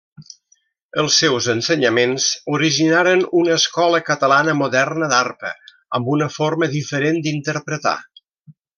Els 1.01 1.17
seus 1.23 1.49
ensenyaments 1.53 2.25
originaren 2.59 3.23
una 3.43 3.55
escola 3.61 4.01
Catalana 4.09 4.57
Moderna 4.65 5.13
d'Arpa, 5.15 5.55
amb 6.01 6.13
una 6.19 6.33
forma 6.41 6.75
diferent 6.77 7.25
d'interpretar. 7.29 7.99